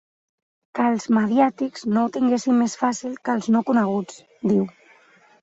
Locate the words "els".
0.93-1.03, 3.39-3.53